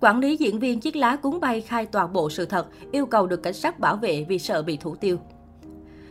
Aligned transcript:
Quản 0.00 0.18
lý 0.18 0.36
diễn 0.36 0.58
viên 0.58 0.80
chiếc 0.80 0.96
lá 0.96 1.16
cuốn 1.16 1.40
bay 1.40 1.60
khai 1.60 1.86
toàn 1.86 2.12
bộ 2.12 2.30
sự 2.30 2.46
thật, 2.46 2.66
yêu 2.92 3.06
cầu 3.06 3.26
được 3.26 3.42
cảnh 3.42 3.54
sát 3.54 3.78
bảo 3.80 3.96
vệ 3.96 4.24
vì 4.28 4.38
sợ 4.38 4.62
bị 4.62 4.76
thủ 4.76 4.94
tiêu. 4.94 5.18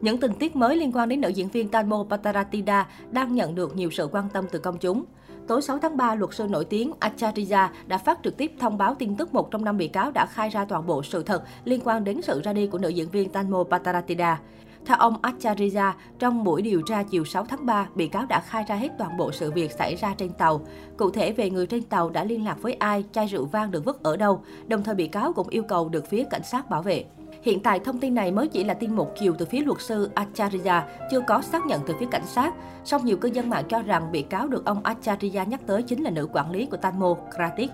Những 0.00 0.20
tình 0.20 0.32
tiết 0.34 0.56
mới 0.56 0.76
liên 0.76 0.92
quan 0.92 1.08
đến 1.08 1.20
nữ 1.20 1.28
diễn 1.28 1.48
viên 1.48 1.68
Tanmo 1.68 2.06
Pataratida 2.10 2.88
đang 3.10 3.34
nhận 3.34 3.54
được 3.54 3.76
nhiều 3.76 3.90
sự 3.90 4.08
quan 4.12 4.28
tâm 4.32 4.44
từ 4.50 4.58
công 4.58 4.78
chúng. 4.78 5.04
Tối 5.46 5.62
6 5.62 5.78
tháng 5.78 5.96
3, 5.96 6.14
luật 6.14 6.34
sư 6.34 6.46
nổi 6.50 6.64
tiếng 6.64 6.92
Acharya 6.98 7.72
đã 7.86 7.98
phát 7.98 8.18
trực 8.24 8.36
tiếp 8.36 8.52
thông 8.58 8.78
báo 8.78 8.94
tin 8.94 9.16
tức 9.16 9.34
một 9.34 9.50
trong 9.50 9.64
năm 9.64 9.76
bị 9.76 9.88
cáo 9.88 10.10
đã 10.10 10.26
khai 10.26 10.48
ra 10.48 10.64
toàn 10.64 10.86
bộ 10.86 11.02
sự 11.02 11.22
thật 11.22 11.42
liên 11.64 11.80
quan 11.84 12.04
đến 12.04 12.22
sự 12.22 12.40
ra 12.44 12.52
đi 12.52 12.66
của 12.66 12.78
nữ 12.78 12.88
diễn 12.88 13.10
viên 13.10 13.28
Tanmo 13.28 13.64
Pataratida. 13.70 14.40
Theo 14.86 14.96
ông 14.96 15.16
Acharya, 15.22 15.96
trong 16.18 16.44
buổi 16.44 16.62
điều 16.62 16.82
tra 16.82 17.02
chiều 17.02 17.24
6 17.24 17.44
tháng 17.44 17.66
3, 17.66 17.88
bị 17.94 18.08
cáo 18.08 18.26
đã 18.26 18.40
khai 18.40 18.64
ra 18.68 18.74
hết 18.74 18.88
toàn 18.98 19.16
bộ 19.16 19.32
sự 19.32 19.52
việc 19.52 19.72
xảy 19.72 19.94
ra 19.94 20.14
trên 20.18 20.30
tàu. 20.32 20.60
Cụ 20.96 21.10
thể 21.10 21.32
về 21.32 21.50
người 21.50 21.66
trên 21.66 21.82
tàu 21.82 22.10
đã 22.10 22.24
liên 22.24 22.44
lạc 22.44 22.62
với 22.62 22.72
ai, 22.72 23.04
chai 23.12 23.26
rượu 23.26 23.44
vang 23.44 23.70
được 23.70 23.84
vứt 23.84 24.02
ở 24.02 24.16
đâu. 24.16 24.42
Đồng 24.66 24.82
thời 24.82 24.94
bị 24.94 25.08
cáo 25.08 25.32
cũng 25.32 25.48
yêu 25.48 25.62
cầu 25.62 25.88
được 25.88 26.08
phía 26.08 26.24
cảnh 26.30 26.42
sát 26.44 26.70
bảo 26.70 26.82
vệ. 26.82 27.04
Hiện 27.42 27.60
tại 27.60 27.78
thông 27.78 27.98
tin 27.98 28.14
này 28.14 28.32
mới 28.32 28.48
chỉ 28.48 28.64
là 28.64 28.74
tin 28.74 28.96
một 28.96 29.08
chiều 29.18 29.34
từ 29.38 29.46
phía 29.46 29.60
luật 29.60 29.80
sư 29.80 30.10
Acharya, 30.14 30.86
chưa 31.10 31.20
có 31.20 31.42
xác 31.42 31.66
nhận 31.66 31.80
từ 31.86 31.94
phía 32.00 32.06
cảnh 32.10 32.26
sát. 32.26 32.54
Song 32.84 33.04
nhiều 33.04 33.16
cư 33.16 33.28
dân 33.28 33.50
mạng 33.50 33.64
cho 33.68 33.82
rằng 33.82 34.12
bị 34.12 34.22
cáo 34.22 34.48
được 34.48 34.64
ông 34.64 34.82
Acharya 34.82 35.44
nhắc 35.44 35.60
tới 35.66 35.82
chính 35.82 36.02
là 36.02 36.10
nữ 36.10 36.28
quản 36.32 36.50
lý 36.50 36.66
của 36.66 36.76
Tanmo, 36.76 37.16
Kratik. 37.36 37.70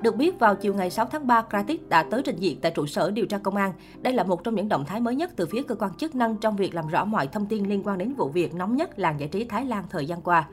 Được 0.00 0.16
biết, 0.16 0.38
vào 0.38 0.54
chiều 0.54 0.74
ngày 0.74 0.90
6 0.90 1.06
tháng 1.06 1.26
3, 1.26 1.42
Kratik 1.42 1.88
đã 1.88 2.02
tới 2.02 2.22
trình 2.24 2.36
diện 2.36 2.58
tại 2.60 2.72
trụ 2.74 2.86
sở 2.86 3.10
điều 3.10 3.26
tra 3.26 3.38
công 3.38 3.56
an. 3.56 3.72
Đây 4.02 4.12
là 4.12 4.24
một 4.24 4.44
trong 4.44 4.54
những 4.54 4.68
động 4.68 4.84
thái 4.84 5.00
mới 5.00 5.14
nhất 5.14 5.30
từ 5.36 5.46
phía 5.46 5.62
cơ 5.62 5.74
quan 5.74 5.94
chức 5.94 6.14
năng 6.14 6.36
trong 6.36 6.56
việc 6.56 6.74
làm 6.74 6.88
rõ 6.88 7.04
mọi 7.04 7.26
thông 7.26 7.46
tin 7.46 7.64
liên 7.64 7.82
quan 7.84 7.98
đến 7.98 8.14
vụ 8.14 8.28
việc 8.28 8.54
nóng 8.54 8.76
nhất 8.76 8.98
làng 8.98 9.20
giải 9.20 9.28
trí 9.28 9.44
Thái 9.44 9.64
Lan 9.64 9.84
thời 9.90 10.06
gian 10.06 10.20
qua. 10.22 10.48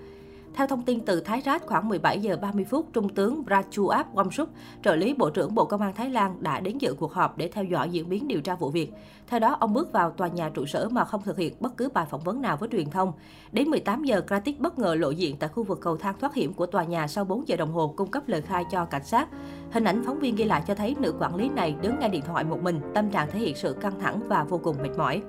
Theo 0.56 0.68
thông 0.68 0.84
tin 0.84 1.00
từ 1.06 1.22
Thái 1.22 1.42
Rát, 1.46 1.66
khoảng 1.66 1.90
17 1.90 2.20
giờ 2.20 2.38
30 2.42 2.66
phút, 2.66 2.86
Trung 2.94 3.10
tướng 3.10 3.44
Prachuap 3.46 4.16
Wamsuk, 4.16 4.46
trợ 4.84 4.96
lý 4.96 5.14
Bộ 5.14 5.30
trưởng 5.30 5.56
Bộ 5.56 5.66
Công 5.66 5.82
an 5.82 5.94
Thái 5.94 6.10
Lan 6.10 6.36
đã 6.40 6.60
đến 6.60 6.78
dự 6.78 6.94
cuộc 6.94 7.14
họp 7.14 7.38
để 7.38 7.48
theo 7.48 7.64
dõi 7.64 7.90
diễn 7.90 8.10
biến 8.10 8.28
điều 8.28 8.42
tra 8.42 8.56
vụ 8.56 8.70
việc. 8.70 8.92
Theo 9.28 9.40
đó, 9.40 9.58
ông 9.60 9.74
bước 9.74 9.92
vào 9.92 10.12
tòa 10.12 10.28
nhà 10.28 10.50
trụ 10.50 10.66
sở 10.66 10.90
mà 10.92 11.06
không 11.06 11.22
thực 11.24 11.38
hiện 11.38 11.54
bất 11.60 11.78
cứ 11.78 11.90
bài 11.90 12.06
phỏng 12.10 12.24
vấn 12.24 12.42
nào 12.42 12.58
với 12.58 12.70
truyền 12.72 12.90
thông. 12.90 13.14
Đến 13.52 13.70
18 13.70 14.04
giờ, 14.04 14.22
Kratik 14.28 14.60
bất 14.60 14.80
ngờ 14.80 14.96
lộ 14.96 15.10
diện 15.10 15.36
tại 15.40 15.50
khu 15.50 15.64
vực 15.64 15.80
cầu 15.82 15.98
thang 15.98 16.16
thoát 16.20 16.34
hiểm 16.34 16.54
của 16.54 16.66
tòa 16.66 16.84
nhà 16.84 17.08
sau 17.08 17.26
4 17.26 17.48
giờ 17.48 17.56
đồng 17.56 17.72
hồ 17.72 17.94
cung 17.98 18.12
cấp 18.12 18.24
lời 18.28 18.42
khai 18.42 18.64
cho 18.72 18.86
cảnh 18.86 19.06
sát. 19.06 19.28
Hình 19.72 19.84
ảnh 19.84 20.04
phóng 20.06 20.20
viên 20.20 20.36
ghi 20.36 20.44
lại 20.44 20.64
cho 20.68 20.76
thấy 20.76 20.96
nữ 21.00 21.14
quản 21.20 21.36
lý 21.36 21.50
này 21.50 21.76
đứng 21.82 22.00
ngay 22.00 22.10
điện 22.10 22.24
thoại 22.28 22.44
một 22.44 22.62
mình, 22.62 22.80
tâm 22.94 23.10
trạng 23.10 23.32
thể 23.32 23.40
hiện 23.40 23.56
sự 23.56 23.74
căng 23.74 24.00
thẳng 24.00 24.20
và 24.28 24.44
vô 24.44 24.60
cùng 24.64 24.76
mệt 24.84 24.98
mỏi. 24.98 25.22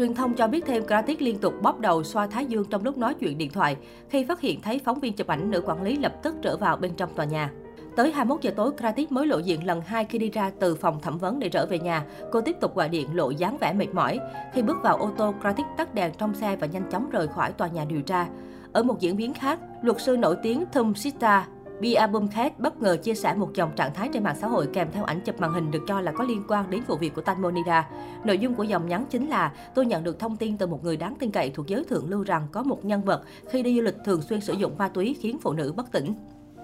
Truyền 0.00 0.14
thông 0.14 0.34
cho 0.34 0.48
biết 0.48 0.66
thêm 0.66 0.86
Kratik 0.86 1.22
liên 1.22 1.38
tục 1.38 1.54
bóp 1.62 1.80
đầu 1.80 2.04
xoa 2.04 2.26
thái 2.26 2.46
dương 2.46 2.64
trong 2.70 2.84
lúc 2.84 2.98
nói 2.98 3.14
chuyện 3.14 3.38
điện 3.38 3.50
thoại. 3.50 3.76
Khi 4.08 4.24
phát 4.24 4.40
hiện 4.40 4.60
thấy 4.60 4.80
phóng 4.84 5.00
viên 5.00 5.12
chụp 5.12 5.26
ảnh, 5.26 5.50
nữ 5.50 5.62
quản 5.66 5.82
lý 5.82 5.96
lập 5.96 6.12
tức 6.22 6.34
trở 6.42 6.56
vào 6.56 6.76
bên 6.76 6.92
trong 6.96 7.14
tòa 7.14 7.24
nhà. 7.24 7.50
Tới 7.96 8.12
21 8.12 8.42
giờ 8.42 8.50
tối, 8.56 8.70
Kratik 8.78 9.12
mới 9.12 9.26
lộ 9.26 9.38
diện 9.38 9.66
lần 9.66 9.80
hai 9.80 10.04
khi 10.04 10.18
đi 10.18 10.30
ra 10.30 10.50
từ 10.60 10.74
phòng 10.74 11.00
thẩm 11.00 11.18
vấn 11.18 11.38
để 11.38 11.48
trở 11.48 11.66
về 11.66 11.78
nhà. 11.78 12.04
Cô 12.32 12.40
tiếp 12.40 12.56
tục 12.60 12.76
gọi 12.76 12.88
điện 12.88 13.16
lộ 13.16 13.30
dáng 13.30 13.56
vẻ 13.60 13.72
mệt 13.72 13.94
mỏi. 13.94 14.18
Khi 14.52 14.62
bước 14.62 14.76
vào 14.82 14.96
ô 14.96 15.10
tô, 15.16 15.34
Kratik 15.40 15.66
tắt 15.76 15.94
đèn 15.94 16.12
trong 16.18 16.34
xe 16.34 16.56
và 16.56 16.66
nhanh 16.66 16.90
chóng 16.90 17.10
rời 17.10 17.28
khỏi 17.28 17.52
tòa 17.52 17.68
nhà 17.68 17.84
điều 17.84 18.02
tra. 18.02 18.26
Ở 18.72 18.82
một 18.82 19.00
diễn 19.00 19.16
biến 19.16 19.34
khác, 19.34 19.60
luật 19.82 20.00
sư 20.00 20.16
nổi 20.16 20.36
tiếng 20.42 20.64
Thum 20.72 20.94
Sita 20.94 21.46
Bia 21.80 22.06
Bumkhet 22.12 22.58
bất 22.58 22.82
ngờ 22.82 22.96
chia 22.96 23.14
sẻ 23.14 23.34
một 23.34 23.54
dòng 23.54 23.70
trạng 23.76 23.94
thái 23.94 24.08
trên 24.12 24.22
mạng 24.22 24.36
xã 24.40 24.46
hội 24.46 24.68
kèm 24.72 24.88
theo 24.92 25.04
ảnh 25.04 25.20
chụp 25.20 25.40
màn 25.40 25.52
hình 25.52 25.70
được 25.70 25.82
cho 25.88 26.00
là 26.00 26.12
có 26.12 26.24
liên 26.24 26.42
quan 26.48 26.70
đến 26.70 26.82
vụ 26.86 26.96
việc 26.96 27.14
của 27.14 27.22
Tanmonida. 27.22 27.88
Nội 28.24 28.38
dung 28.38 28.54
của 28.54 28.62
dòng 28.62 28.88
nhắn 28.88 29.04
chính 29.10 29.28
là 29.28 29.52
tôi 29.74 29.86
nhận 29.86 30.04
được 30.04 30.18
thông 30.18 30.36
tin 30.36 30.56
từ 30.56 30.66
một 30.66 30.84
người 30.84 30.96
đáng 30.96 31.14
tin 31.18 31.30
cậy 31.30 31.50
thuộc 31.50 31.66
giới 31.66 31.84
thượng 31.84 32.10
lưu 32.10 32.22
rằng 32.22 32.46
có 32.52 32.62
một 32.62 32.84
nhân 32.84 33.02
vật 33.02 33.22
khi 33.50 33.62
đi 33.62 33.76
du 33.76 33.82
lịch 33.82 33.96
thường 34.04 34.22
xuyên 34.22 34.40
sử 34.40 34.52
dụng 34.52 34.78
ma 34.78 34.88
túy 34.88 35.16
khiến 35.20 35.38
phụ 35.42 35.52
nữ 35.52 35.72
bất 35.76 35.92
tỉnh. 35.92 36.14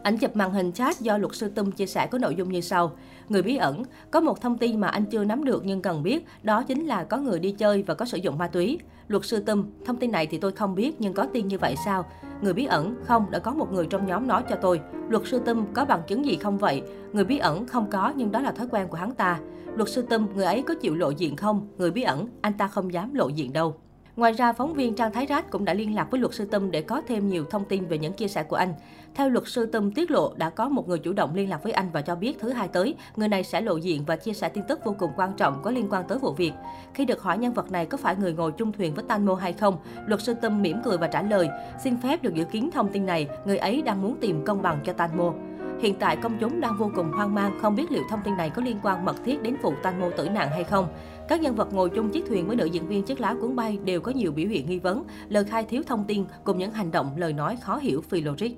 Ảnh 0.03 0.19
chụp 0.19 0.37
màn 0.37 0.53
hình 0.53 0.73
chat 0.73 1.01
do 1.01 1.19
luật 1.19 1.35
sư 1.35 1.49
Tum 1.49 1.71
chia 1.71 1.87
sẻ 1.87 2.07
có 2.07 2.19
nội 2.19 2.35
dung 2.35 2.53
như 2.53 2.61
sau. 2.61 2.93
Người 3.29 3.43
bí 3.43 3.57
ẩn, 3.57 3.83
có 4.11 4.21
một 4.21 4.41
thông 4.41 4.59
tin 4.59 4.81
mà 4.81 4.89
anh 4.89 5.05
chưa 5.07 5.25
nắm 5.25 5.45
được 5.45 5.63
nhưng 5.65 5.83
cần 5.83 6.03
biết, 6.03 6.27
đó 6.43 6.63
chính 6.63 6.87
là 6.87 7.05
có 7.05 7.17
người 7.17 7.39
đi 7.39 7.51
chơi 7.51 7.83
và 7.83 7.95
có 7.95 8.05
sử 8.05 8.19
dụng 8.19 8.39
ma 8.39 8.49
túy. 8.49 8.79
Luật 9.09 9.25
sư 9.25 9.41
Tum, 9.41 9.65
thông 9.85 9.97
tin 9.97 10.13
này 10.13 10.27
thì 10.27 10.39
tôi 10.39 10.53
không 10.53 10.75
biết 10.75 10.93
nhưng 10.99 11.15
có 11.15 11.27
tin 11.33 11.49
như 11.49 11.59
vậy 11.59 11.75
sao? 11.85 12.05
Người 12.43 12.53
bí 12.53 12.65
ẩn, 12.65 12.95
không, 13.05 13.31
đã 13.31 13.39
có 13.39 13.55
một 13.55 13.73
người 13.73 13.87
trong 13.87 14.07
nhóm 14.07 14.27
nói 14.27 14.43
cho 14.49 14.57
tôi. 14.57 14.81
Luật 15.09 15.23
sư 15.27 15.41
tâm 15.45 15.67
có 15.75 15.85
bằng 15.85 16.03
chứng 16.07 16.25
gì 16.25 16.37
không 16.37 16.59
vậy? 16.59 16.83
Người 17.13 17.25
bí 17.25 17.39
ẩn 17.39 17.67
không 17.67 17.91
có 17.91 18.13
nhưng 18.17 18.33
đó 18.33 18.41
là 18.41 18.53
thói 18.53 18.67
quen 18.71 18.89
của 18.89 18.97
hắn 18.97 19.15
ta. 19.15 19.41
Luật 19.77 19.89
sư 19.89 20.03
tâm 20.03 20.27
người 20.35 20.45
ấy 20.45 20.63
có 20.63 20.75
chịu 20.75 20.95
lộ 20.95 21.11
diện 21.11 21.37
không? 21.37 21.69
Người 21.79 21.91
bí 21.91 22.03
ẩn, 22.03 22.29
anh 22.41 22.53
ta 22.59 22.69
không 22.69 22.93
dám 22.93 23.15
lộ 23.15 23.29
diện 23.29 23.53
đâu. 23.53 23.77
Ngoài 24.17 24.33
ra, 24.33 24.53
phóng 24.53 24.75
viên 24.75 24.95
Trang 24.95 25.13
Thái 25.13 25.27
Rát 25.29 25.51
cũng 25.51 25.65
đã 25.65 25.75
liên 25.75 25.95
lạc 25.95 26.11
với 26.11 26.21
luật 26.21 26.35
sư 26.35 26.45
Tâm 26.45 26.71
để 26.71 26.83
có 26.83 27.03
thêm 27.09 27.29
nhiều 27.29 27.45
thông 27.51 27.65
tin 27.65 27.87
về 27.87 27.99
những 27.99 28.13
chia 28.13 28.29
sẻ 28.29 28.43
của 28.43 28.57
anh. 28.57 28.75
Theo 29.15 29.29
luật 29.29 29.45
sư 29.47 29.67
Tâm 29.67 29.93
tiết 29.93 30.11
lộ, 30.11 30.33
đã 30.37 30.51
có 30.51 30.69
một 30.69 30.89
người 30.89 30.99
chủ 30.99 31.13
động 31.13 31.35
liên 31.35 31.51
lạc 31.51 31.63
với 31.63 31.73
anh 31.73 31.91
và 31.93 32.03
cho 32.03 32.17
biết 32.17 32.37
thứ 32.41 32.53
hai 32.53 32.69
tới, 32.69 32.95
người 33.17 33.29
này 33.29 33.45
sẽ 33.45 33.61
lộ 33.61 33.77
diện 33.77 34.05
và 34.07 34.17
chia 34.17 34.33
sẻ 34.33 34.49
tin 34.49 34.65
tức 34.69 34.85
vô 34.85 34.95
cùng 34.99 35.11
quan 35.17 35.33
trọng 35.37 35.63
có 35.63 35.71
liên 35.71 35.87
quan 35.91 36.05
tới 36.09 36.19
vụ 36.19 36.33
việc. 36.33 36.53
Khi 36.95 37.05
được 37.05 37.23
hỏi 37.23 37.39
nhân 37.39 37.53
vật 37.53 37.71
này 37.71 37.87
có 37.87 37.97
phải 37.97 38.17
người 38.17 38.33
ngồi 38.33 38.53
chung 38.53 38.73
thuyền 38.73 38.95
với 38.95 39.05
Tanmo 39.09 39.35
hay 39.35 39.53
không, 39.53 39.79
luật 40.07 40.23
sư 40.23 40.35
Tâm 40.35 40.63
mỉm 40.63 40.81
cười 40.85 40.99
và 40.99 41.07
trả 41.07 41.23
lời, 41.23 41.49
xin 41.85 41.97
phép 41.97 42.23
được 42.23 42.35
dự 42.35 42.45
kiến 42.45 42.71
thông 42.71 42.93
tin 42.93 43.07
này, 43.07 43.29
người 43.45 43.59
ấy 43.59 43.83
đang 43.83 44.03
muốn 44.03 44.17
tìm 44.21 44.45
công 44.45 44.63
bằng 44.63 44.81
cho 44.85 44.93
Tanmo. 44.93 45.33
Hiện 45.81 45.95
tại 46.01 46.17
công 46.17 46.39
chúng 46.41 46.61
đang 46.61 46.77
vô 46.77 46.91
cùng 46.95 47.13
hoang 47.13 47.35
mang, 47.35 47.59
không 47.63 47.77
biết 47.77 47.93
liệu 47.93 48.03
thông 48.11 48.21
tin 48.25 48.37
này 48.37 48.51
có 48.51 48.63
liên 48.63 48.77
quan 48.83 49.05
mật 49.05 49.17
thiết 49.25 49.43
đến 49.43 49.57
vụ 49.63 49.73
tan 49.83 50.01
mô 50.01 50.11
tử 50.11 50.29
nạn 50.29 50.49
hay 50.51 50.65
không. 50.65 50.89
Các 51.29 51.41
nhân 51.41 51.55
vật 51.55 51.73
ngồi 51.73 51.91
chung 51.91 52.11
chiếc 52.11 52.27
thuyền 52.27 52.47
với 52.47 52.57
nữ 52.57 52.65
diễn 52.65 52.89
viên 52.89 53.03
chiếc 53.03 53.21
lá 53.21 53.35
cuốn 53.41 53.57
bay 53.57 53.79
đều 53.85 54.01
có 54.01 54.13
nhiều 54.13 54.33
biểu 54.33 54.49
hiện 54.49 54.67
nghi 54.69 54.79
vấn, 54.79 55.05
lời 55.29 55.45
khai 55.45 55.65
thiếu 55.65 55.83
thông 55.87 56.05
tin 56.05 56.25
cùng 56.45 56.59
những 56.59 56.73
hành 56.73 56.91
động, 56.91 57.11
lời 57.17 57.33
nói 57.33 57.57
khó 57.57 57.77
hiểu 57.77 58.01
phi 58.01 58.21
logic. 58.21 58.51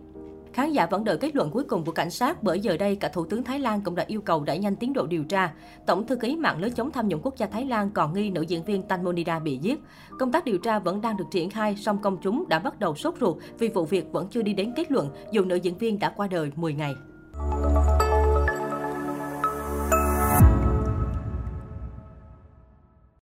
Khán 0.59 0.73
giả 0.73 0.87
vẫn 0.87 1.05
đợi 1.05 1.17
kết 1.17 1.37
luận 1.37 1.51
cuối 1.51 1.65
cùng 1.65 1.85
của 1.85 1.93
cảnh 1.93 2.11
sát 2.11 2.43
bởi 2.43 2.61
giờ 2.61 2.77
đây 2.77 2.97
cả 2.97 3.09
Thủ 3.09 3.25
tướng 3.25 3.45
Thái 3.45 3.59
Lan 3.59 3.81
cũng 3.81 3.95
đã 3.95 4.05
yêu 4.07 4.21
cầu 4.21 4.45
đẩy 4.45 4.59
nhanh 4.59 4.77
tiến 4.77 4.93
độ 4.93 5.07
điều 5.07 5.25
tra. 5.25 5.53
Tổng 5.87 6.07
thư 6.07 6.17
ký 6.17 6.37
mạng 6.37 6.61
lưới 6.61 6.71
chống 6.71 6.91
tham 6.91 7.09
nhũng 7.09 7.21
quốc 7.23 7.37
gia 7.37 7.47
Thái 7.47 7.65
Lan 7.65 7.91
còn 7.91 8.15
nghi 8.15 8.31
nữ 8.31 8.43
diễn 8.43 8.65
viên 8.65 8.83
Tanmonida 8.83 9.39
bị 9.39 9.59
giết. 9.63 9.79
Công 10.19 10.33
tác 10.33 10.45
điều 10.45 10.59
tra 10.59 10.79
vẫn 10.79 11.01
đang 11.01 11.17
được 11.17 11.25
triển 11.31 11.51
khai, 11.51 11.77
song 11.77 11.99
công 12.03 12.17
chúng 12.23 12.49
đã 12.49 12.59
bắt 12.59 12.79
đầu 12.79 12.95
sốt 12.95 13.15
ruột 13.21 13.37
vì 13.59 13.69
vụ 13.69 13.85
việc 13.85 14.13
vẫn 14.13 14.29
chưa 14.31 14.43
đi 14.43 14.53
đến 14.53 14.73
kết 14.77 14.91
luận 14.93 15.11
dù 15.33 15.45
nữ 15.45 15.57
diễn 15.57 15.79
viên 15.79 15.99
đã 15.99 16.13
qua 16.17 16.27
đời 16.27 16.51
10 16.57 16.75
ngày. 16.75 16.95